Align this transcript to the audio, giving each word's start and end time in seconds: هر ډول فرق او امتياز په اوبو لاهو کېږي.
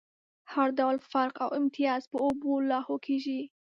هر 0.53 0.69
ډول 0.79 0.95
فرق 1.11 1.35
او 1.43 1.49
امتياز 1.59 2.01
په 2.11 2.17
اوبو 2.25 2.53
لاهو 2.69 2.95
کېږي. 3.05 3.41